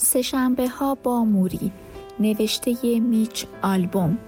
[0.00, 1.72] سهشنبه ها با موری
[2.20, 4.18] نوشته میچ آلبوم.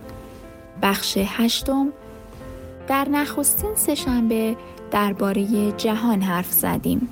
[0.83, 1.93] بخش هشتم
[2.89, 4.56] در نخستین سهشنبه
[4.91, 7.08] درباره جهان حرف زدیم.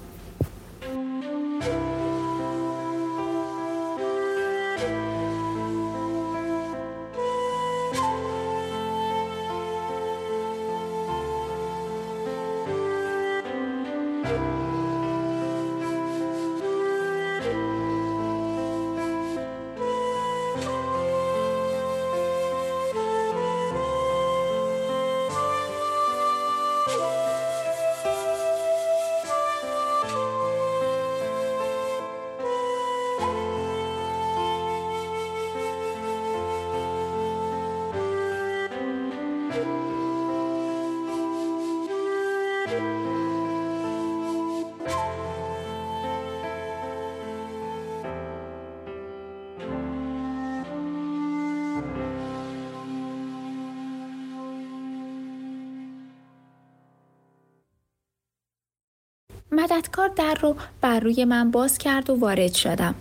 [59.59, 62.95] مددکار در رو بر روی من باز کرد و وارد شدم.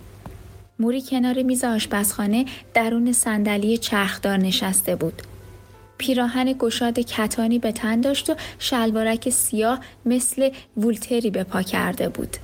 [0.78, 5.22] موری کنار میز آشپزخانه درون صندلی چرخدار نشسته بود.
[5.98, 12.36] پیراهن گشاد کتانی به تن داشت و شلوارک سیاه مثل وولتری به پا کرده بود.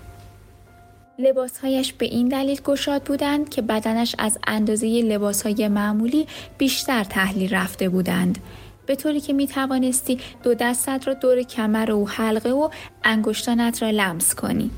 [1.19, 6.27] لباسهایش به این دلیل گشاد بودند که بدنش از اندازه لباسهای معمولی
[6.59, 8.39] بیشتر تحلیل رفته بودند
[8.87, 12.69] به طوری که می توانستی دو دستت را دور کمر و حلقه و
[13.05, 14.71] انگشتانت را لمس کنی.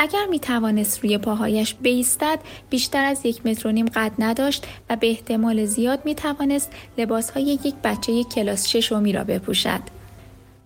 [0.00, 2.38] اگر می توانست روی پاهایش بایستد
[2.70, 7.30] بیشتر از یک متر و نیم قد نداشت و به احتمال زیاد می توانست لباس
[7.30, 9.80] های یک بچه کلاس ششمی را بپوشد.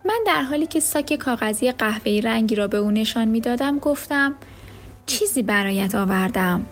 [0.04, 4.34] من در حالی که ساک کاغذی قهوه‌ای رنگی را به او نشان می دادم گفتم
[5.06, 6.66] چیزی برایت آوردم.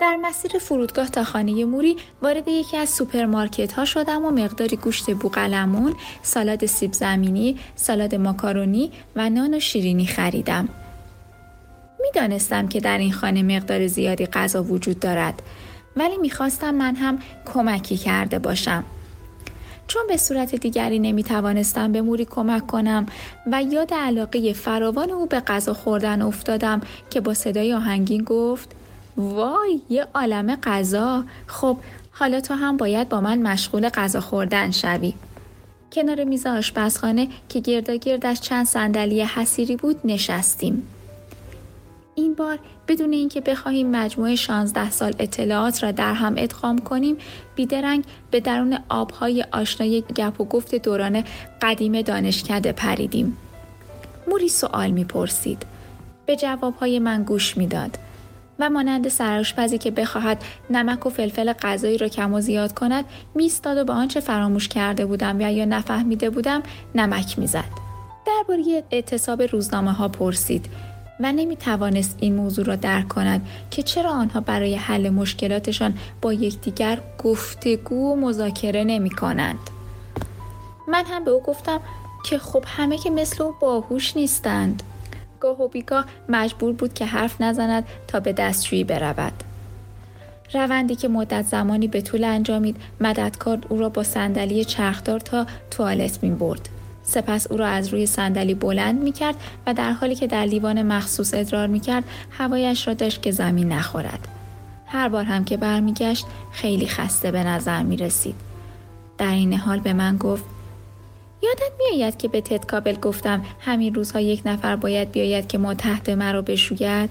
[0.00, 5.10] در مسیر فرودگاه تا خانه موری وارد یکی از سوپرمارکت ها شدم و مقداری گوشت
[5.10, 10.68] بوقلمون، سالاد سیب زمینی، سالاد ماکارونی و نان و شیرینی خریدم.
[12.00, 15.42] می‌دانستم که در این خانه مقدار زیادی غذا وجود دارد
[15.96, 17.18] ولی می‌خواستم من هم
[17.54, 18.84] کمکی کرده باشم.
[19.88, 23.06] چون به صورت دیگری نمی توانستم به موری کمک کنم
[23.52, 28.76] و یاد علاقه فراوان او به غذا خوردن افتادم که با صدای آهنگین گفت
[29.16, 31.24] وای یه عالم غذا.
[31.46, 31.76] خب
[32.12, 35.14] حالا تو هم باید با من مشغول غذا خوردن شوی.
[35.92, 40.82] کنار میز آشپزخانه که گرداگردش چند صندلی حسیری بود نشستیم.
[42.14, 47.16] این بار بدون اینکه بخواهیم مجموعه 16 سال اطلاعات را در هم ادغام کنیم
[47.54, 51.24] بیدرنگ به درون آبهای آشنای گپ و گفت دوران
[51.62, 53.36] قدیم دانشکده پریدیم.
[54.28, 55.66] موری سوال می‌پرسید.
[56.26, 57.98] به جوابهای من گوش می‌داد.
[58.58, 63.78] و مانند سرآشپزی که بخواهد نمک و فلفل غذایی را کم و زیاد کند میستاد
[63.78, 66.62] و به آنچه فراموش کرده بودم و یا نفهمیده بودم
[66.94, 67.86] نمک می‌زد
[68.26, 70.66] درباره اعتصاب روزنامه ها پرسید
[71.20, 76.32] و نمی توانست این موضوع را درک کند که چرا آنها برای حل مشکلاتشان با
[76.32, 79.58] یکدیگر گفتگو و مذاکره نمی کنند.
[80.88, 81.80] من هم به او گفتم
[82.24, 84.82] که خب همه که مثل او باهوش نیستند.
[85.40, 89.32] گاه و بیگاه مجبور بود که حرف نزند تا به دستشویی برود.
[90.54, 96.22] روندی که مدت زمانی به طول انجامید مددکار او را با صندلی چرخدار تا توالت
[96.22, 96.68] می برد.
[97.02, 99.34] سپس او را از روی صندلی بلند می کرد
[99.66, 103.72] و در حالی که در لیوان مخصوص ادرار می کرد هوایش را داشت که زمین
[103.72, 104.28] نخورد.
[104.86, 108.34] هر بار هم که برمیگشت خیلی خسته به نظر می رسید.
[109.18, 110.44] در این حال به من گفت
[111.46, 116.08] یادت میآید که به تد گفتم همین روزها یک نفر باید بیاید که ما تحت
[116.08, 117.10] مرا بشوید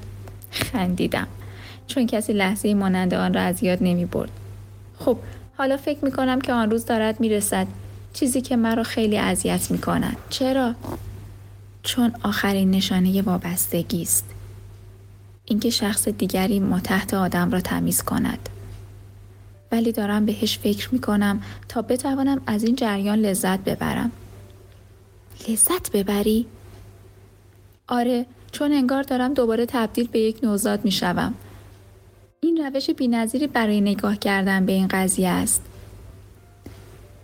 [0.51, 1.27] خندیدم
[1.87, 4.29] چون کسی لحظه مانند آن را از یاد نمی برد.
[4.99, 5.17] خب
[5.57, 7.67] حالا فکر می کنم که آن روز دارد می رسد.
[8.13, 10.17] چیزی که مرا خیلی اذیت می کند.
[10.29, 10.75] چرا؟
[11.83, 14.25] چون آخرین نشانه وابستگی است.
[15.45, 18.49] اینکه شخص دیگری ما تحت آدم را تمیز کند.
[19.71, 24.11] ولی دارم بهش فکر می کنم تا بتوانم از این جریان لذت ببرم.
[25.49, 26.45] لذت ببری؟
[27.87, 31.33] آره چون انگار دارم دوباره تبدیل به یک نوزاد می شوم.
[32.39, 35.61] این روش بینظیری برای نگاه کردن به این قضیه است.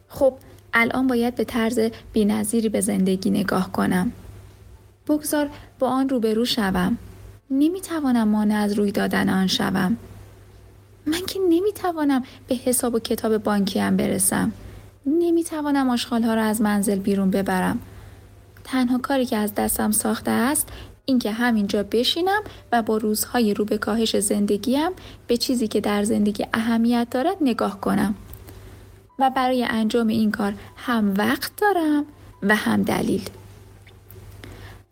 [0.08, 0.34] خب
[0.74, 1.80] الان باید به طرز
[2.14, 4.12] بینظیری به زندگی نگاه کنم.
[5.08, 6.98] بگذار با آن روبرو شوم.
[7.52, 9.98] نمی‌توانم مانع از روی دادن آن شوم.
[11.06, 14.52] من که نمی‌توانم به حساب و کتاب بانکیم برسم.
[15.06, 17.80] نمی‌توانم آشغالها را از منزل بیرون ببرم.
[18.72, 20.70] تنها کاری که از دستم ساخته است
[21.06, 22.42] اینکه همینجا بشینم
[22.72, 24.90] و با روزهای رو به کاهش زندگیم
[25.28, 28.16] به چیزی که در زندگی اهمیت دارد نگاه کنم
[29.20, 32.06] و برای انجام این کار هم وقت دارم
[32.44, 33.30] و هم دلیل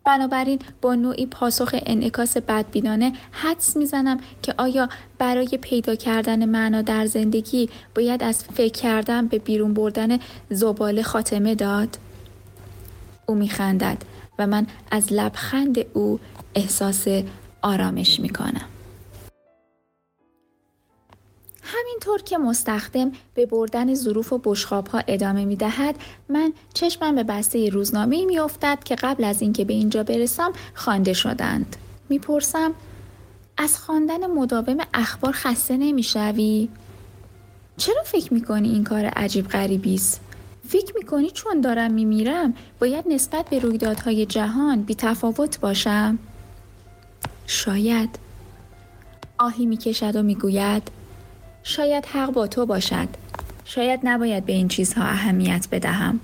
[0.04, 4.88] بنابراین با نوعی پاسخ انعکاس بدبینانه حدس می‌زنم که آیا
[5.18, 10.18] برای پیدا کردن معنا در زندگی باید از فکر کردن به بیرون بردن
[10.50, 11.98] زباله خاتمه داد؟
[13.30, 14.02] او میخندد
[14.38, 16.20] و من از لبخند او
[16.54, 17.06] احساس
[17.62, 18.64] آرامش می‌کنم.
[21.62, 25.94] همینطور که مستخدم به بردن ظروف و بشخاب ها ادامه می دهد
[26.28, 31.12] من چشمم به بسته روزنامه می افتد که قبل از اینکه به اینجا برسم خوانده
[31.12, 31.76] شدند.
[32.08, 32.74] می‌پرسم
[33.56, 36.68] از خواندن مداوم اخبار خسته نمی‌شوی؟
[37.76, 40.20] چرا فکر می‌کنی این کار عجیب غریبی است؟
[40.68, 46.18] فکر می‌کنی چون دارم میمیرم باید نسبت به رویدادهای جهان بی تفاوت باشم؟
[47.46, 48.18] شاید
[49.38, 50.82] آهی می‌کشد و می‌گوید
[51.62, 53.08] شاید حق با تو باشد
[53.64, 56.20] شاید نباید به این چیزها اهمیت بدهم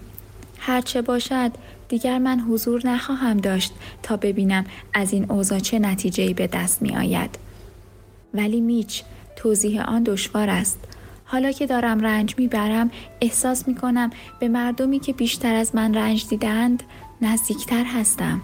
[0.59, 1.53] هرچه باشد
[1.89, 3.73] دیگر من حضور نخواهم داشت
[4.03, 7.39] تا ببینم از این اوضاع چه نتیجه به دست می آید.
[8.35, 9.03] ولی میچ
[9.37, 10.79] توضیح آن دشوار است.
[11.27, 12.91] حالا که دارم رنج می‌برم
[13.21, 16.83] احساس می کنم به مردمی که بیشتر از من رنج دیدند
[17.23, 18.41] نزدیکتر هستم.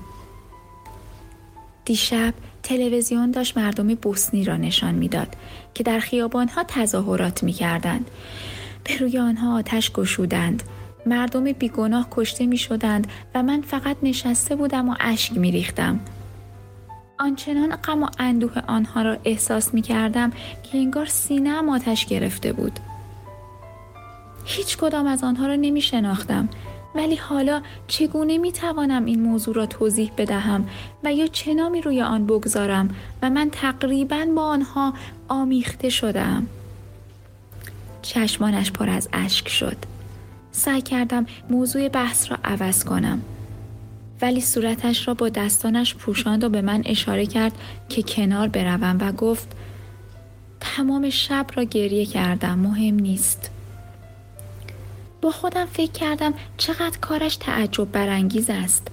[1.85, 5.37] دیشب تلویزیون داشت مردم بوسنی را نشان می‌داد
[5.75, 8.11] که در خیابانها تظاهرات می‌کردند
[8.85, 10.63] به روی آنها آتش گشودند
[11.07, 16.01] مردم بیگناه کشته می شدند و من فقط نشسته بودم و اشک می ریختم.
[17.23, 20.31] آنچنان غم و اندوه آنها را احساس می کردم
[20.63, 22.81] که انگار سینه آتش گرفته بود.
[24.45, 26.49] هیچ کدام از آنها را نمی شناختم
[26.95, 30.69] ولی حالا چگونه می توانم این موضوع را توضیح بدهم
[31.05, 32.89] و یا چه نامی روی آن بگذارم
[33.23, 34.93] و من تقریبا با آنها
[35.29, 36.47] آمیخته شدم
[38.03, 39.77] چشمانش پر از اشک شد.
[40.53, 43.23] سعی کردم موضوع بحث را عوض کنم.
[44.23, 47.53] ولی صورتش را با دستانش پوشاند و به من اشاره کرد
[47.89, 49.49] که کنار بروم و گفت
[50.61, 53.51] تمام شب را گریه کردم مهم نیست
[55.23, 58.89] با خودم فکر کردم چقدر کارش تعجب برانگیز است.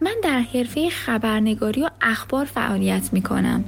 [0.00, 3.64] من در حرفه خبرنگاری و اخبار فعالیت می کنم.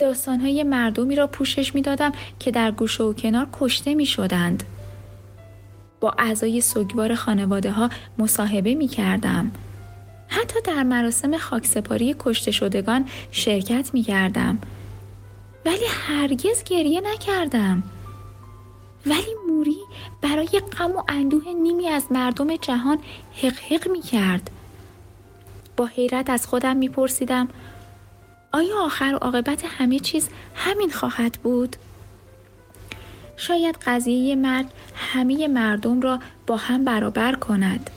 [0.00, 4.62] داستانهای مردمی را پوشش می دادم که در گوشه و کنار کشته می شدند.
[6.00, 9.52] با اعضای سوگوار خانواده ها مصاحبه می کردم.
[10.32, 14.58] حتی در مراسم خاکسپاری کشته شدگان شرکت می کردم.
[15.66, 17.82] ولی هرگز گریه نکردم.
[19.06, 19.78] ولی موری
[20.20, 22.98] برای غم و اندوه نیمی از مردم جهان
[23.42, 24.50] حق حق می کرد.
[25.76, 27.48] با حیرت از خودم می پرسیدم
[28.52, 31.76] آیا آخر و عاقبت همه چیز همین خواهد بود؟
[33.36, 37.90] شاید قضیه مرگ همه مردم را با هم برابر کند.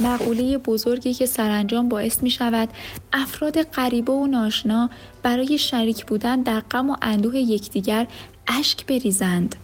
[0.00, 2.68] مقوله بزرگی که سرانجام باعث می شود
[3.12, 4.90] افراد غریبه و ناشنا
[5.22, 8.06] برای شریک بودن در غم و اندوه یکدیگر
[8.48, 9.56] اشک بریزند.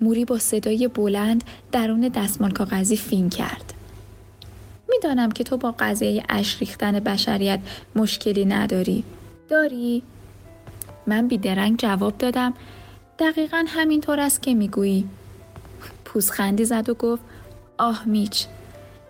[0.00, 3.72] موری با صدای بلند درون دستمال کاغذی فین کرد.
[4.88, 7.60] می‌دانم که تو با قضیه اش ریختن بشریت
[7.94, 9.04] مشکلی نداری.
[9.48, 10.02] داری؟
[11.06, 12.54] من بیدرنگ جواب دادم
[13.18, 15.08] دقیقا همینطور است که می‌گویی.
[16.04, 17.22] پوزخندی زد و گفت
[17.78, 18.46] آه میچ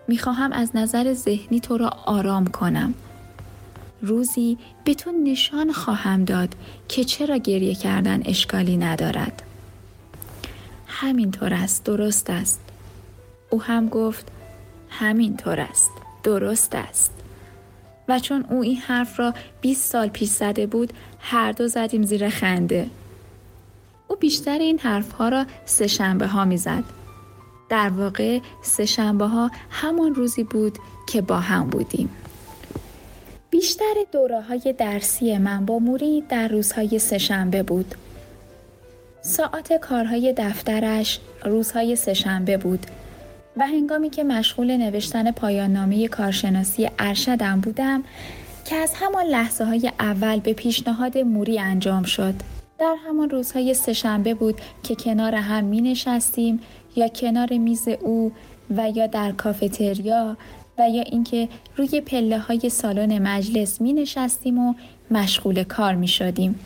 [0.07, 2.93] می‌خواهم از نظر ذهنی تو را آرام کنم.
[4.01, 6.55] روزی به تو نشان خواهم داد
[6.87, 9.43] که چرا گریه کردن اشکالی ندارد.
[10.87, 12.59] همینطور است درست است
[13.49, 14.31] او هم گفت
[14.89, 15.91] همینطور است
[16.23, 17.11] درست است
[18.07, 22.29] و چون او این حرف را 20 سال پیش زده بود هر دو زدیم زیر
[22.29, 22.89] خنده
[24.07, 26.83] او بیشتر این حرف ها را سه شنبه ها می زد.
[27.69, 32.09] در واقع سه شنبه ها همان روزی بود که با هم بودیم.
[33.49, 37.95] بیشتر دوره های درسی من با موری در روزهای سهشنبه بود.
[39.21, 42.85] ساعت کارهای دفترش روزهای سهشنبه بود
[43.57, 48.03] و هنگامی که مشغول نوشتن پایان نامه کارشناسی ارشدم بودم
[48.65, 52.33] که از همان لحظه های اول به پیشنهاد موری انجام شد.
[52.79, 56.59] در همان روزهای سهشنبه بود که کنار هم می نشستیم
[56.97, 58.31] یا کنار میز او
[58.77, 60.37] و یا در کافتریا
[60.77, 64.73] و یا اینکه روی پله های سالن مجلس می نشستیم و
[65.11, 66.59] مشغول کار می شدیم.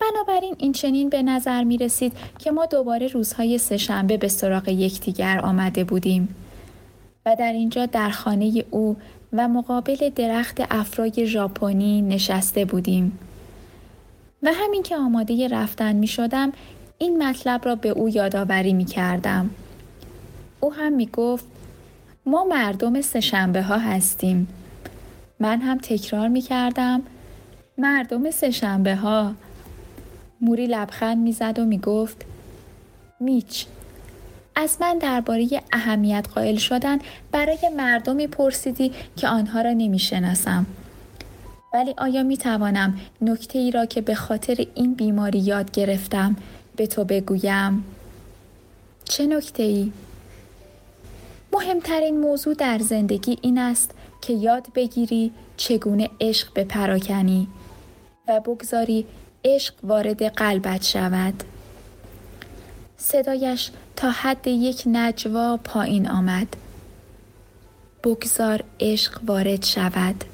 [0.00, 5.40] بنابراین این چنین به نظر می رسید که ما دوباره روزهای سهشنبه به سراغ یکدیگر
[5.40, 6.34] آمده بودیم
[7.26, 8.96] و در اینجا در خانه او
[9.32, 13.18] و مقابل درخت افرای ژاپنی نشسته بودیم
[14.42, 16.52] و همین که آماده رفتن می شدم
[16.98, 19.50] این مطلب را به او یادآوری می کردم.
[20.60, 21.44] او هم می گفت
[22.26, 24.48] ما مردم سهشنبه ها هستیم.
[25.40, 27.02] من هم تکرار می کردم
[27.78, 29.34] مردم سهشنبه ها.
[30.40, 32.24] موری لبخند می‌زد و می گفت
[33.20, 33.66] میچ
[34.56, 36.98] از من درباره اهمیت قائل شدن
[37.32, 40.66] برای مردمی پرسیدی که آنها را نمی شناسم.
[41.74, 46.36] ولی آیا می توانم نکته ای را که به خاطر این بیماری یاد گرفتم
[46.76, 47.84] به تو بگویم؟
[49.04, 49.92] چه نکته ای؟
[51.52, 53.90] مهمترین موضوع در زندگی این است
[54.22, 57.48] که یاد بگیری چگونه عشق بپراکنی
[58.28, 59.06] و بگذاری
[59.44, 61.44] عشق وارد قلبت شود.
[62.96, 66.56] صدایش تا حد یک نجوا پایین آمد.
[68.04, 70.24] بگذار عشق وارد شود.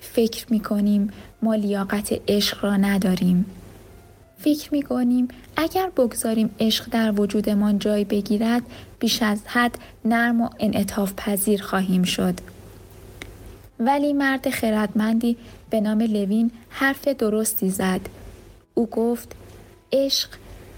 [0.00, 1.10] فکر می کنیم
[1.42, 3.46] ما لیاقت عشق را نداریم.
[4.38, 8.62] فکر می کنیم اگر بگذاریم عشق در وجودمان جای بگیرد
[8.98, 12.34] بیش از حد نرم و انعطاف پذیر خواهیم شد.
[13.78, 15.36] ولی مرد خردمندی
[15.70, 18.00] به نام لوین حرف درستی زد.
[18.74, 19.32] او گفت
[19.92, 20.28] عشق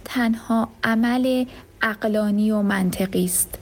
[0.05, 1.45] تنها عمل
[1.83, 3.59] اقلانی و منطقی است.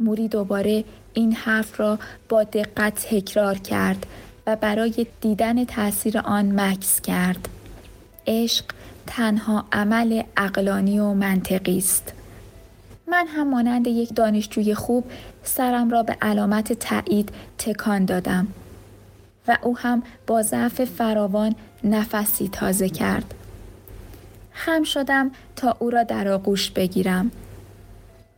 [0.00, 4.06] موری دوباره این حرف را با دقت تکرار کرد
[4.46, 7.48] و برای دیدن تاثیر آن مکس کرد.
[8.28, 8.64] عشق
[9.06, 12.12] تنها عمل اقلانی و منطقی است.
[13.06, 15.04] من هم مانند یک دانشجوی خوب
[15.42, 18.46] سرم را به علامت تایید تکان دادم
[19.48, 21.54] و او هم با ضعف فراوان
[21.84, 23.34] نفسی تازه کرد.
[24.52, 27.30] خم شدم تا او را در آغوش بگیرم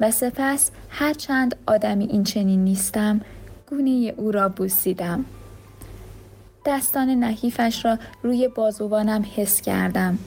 [0.00, 3.20] و سپس هرچند آدمی این چنین نیستم
[3.70, 5.24] گونه او را بوسیدم.
[6.66, 10.18] دستان نحیفش را روی بازوانم حس کردم.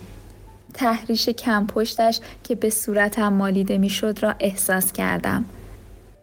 [0.74, 5.46] تحریش کم پشتش که به صورتم مالیده می‌شد را احساس کردم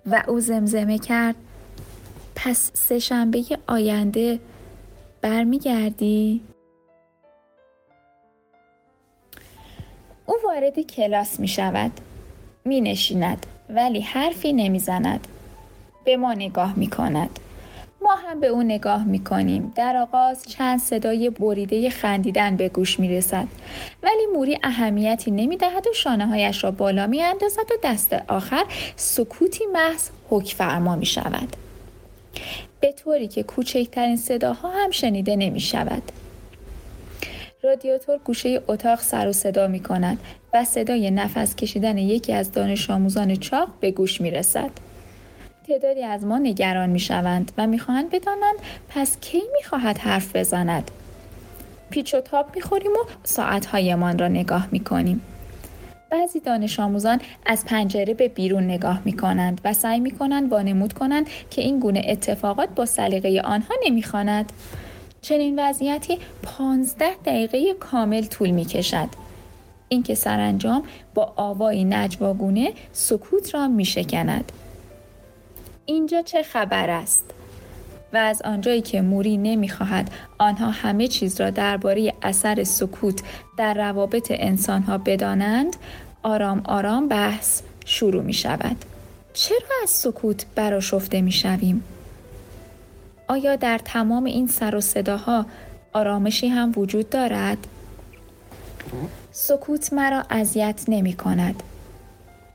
[0.06, 1.34] و او زمزمه کرد
[2.36, 4.40] پس سه شنبه آینده
[5.20, 6.40] برمیگردی؟
[10.26, 11.90] او وارد کلاس می شود.
[12.64, 15.28] می نشیند ولی حرفی نمی زند.
[16.04, 17.38] به ما نگاه می کند.
[18.02, 19.72] ما هم به او نگاه می کنیم.
[19.76, 23.46] در آغاز چند صدای بریده خندیدن به گوش می رسد.
[24.02, 28.64] ولی موری اهمیتی نمی دهد و شانه هایش را بالا می اندازد و دست آخر
[28.96, 31.56] سکوتی محض حک فرما می شود.
[32.80, 36.02] به طوری که کوچکترین صداها هم شنیده نمی شود.
[37.62, 40.18] رادیاتور گوشه اتاق سر و صدا می کند
[40.54, 44.70] و صدای نفس کشیدن یکی از دانش آموزان چاق به گوش می رسد.
[45.70, 48.54] تعدادی از ما نگران می شوند و می خواهند بدانند
[48.88, 50.90] پس کی می خواهد حرف بزند.
[51.90, 55.20] پیچ و تاب می خوریم و ساعتهایمان را نگاه می کنیم.
[56.10, 60.92] بعضی دانش آموزان از پنجره به بیرون نگاه می کنند و سعی می کنند وانمود
[60.92, 64.52] کنند که این گونه اتفاقات با سلیقه آنها نمی خواند.
[65.22, 69.08] چنین وضعیتی پانزده دقیقه کامل طول می کشد.
[69.88, 70.82] اینکه سرانجام
[71.14, 74.52] با آوایی نجواگونه سکوت را می شکند.
[75.90, 77.24] اینجا چه خبر است؟
[78.12, 83.22] و از آنجایی که موری نمی‌خواهد آنها همه چیز را درباره اثر سکوت
[83.56, 85.76] در روابط انسانها بدانند
[86.22, 88.76] آرام آرام بحث شروع می شود.
[89.32, 91.84] چرا از سکوت براشفته می شویم؟
[93.28, 95.46] آیا در تمام این سر و صداها
[95.92, 97.58] آرامشی هم وجود دارد؟
[99.32, 101.62] سکوت مرا اذیت نمی کند.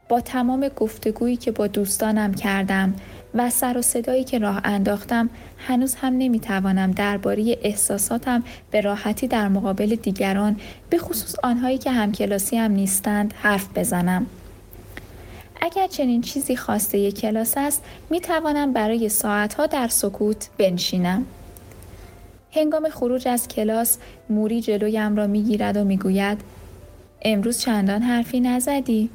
[0.10, 2.94] با تمام گفتگویی که با دوستانم کردم
[3.36, 9.28] و سر و صدایی که راه انداختم هنوز هم نمی توانم درباره احساساتم به راحتی
[9.28, 14.26] در مقابل دیگران به خصوص آنهایی که همکلاسی هم نیستند حرف بزنم.
[15.62, 21.26] اگر چنین چیزی خواسته یک کلاس است می توانم برای ساعتها در سکوت بنشینم.
[22.52, 23.98] هنگام خروج از کلاس
[24.30, 26.42] موری جلویم را می گیرد و می گوید
[27.22, 29.10] امروز چندان حرفی نزدی؟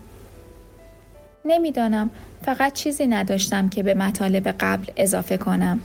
[1.45, 2.11] نمی‌دانم
[2.43, 5.81] فقط چیزی نداشتم که به مطالب قبل اضافه کنم.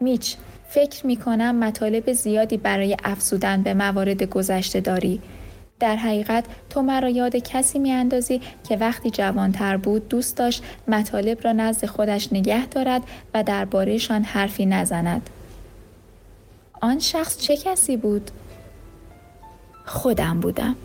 [0.00, 0.36] میچ
[0.68, 5.22] فکر می کنم مطالب زیادی برای افزودن به موارد گذشته داری.
[5.80, 11.44] در حقیقت تو مرا یاد کسی می اندازی که وقتی جوانتر بود دوست داشت مطالب
[11.44, 13.02] را نزد خودش نگه دارد
[13.34, 15.30] و دربارهشان حرفی نزند.
[16.80, 18.30] آن شخص چه کسی بود؟
[19.84, 20.76] خودم بودم.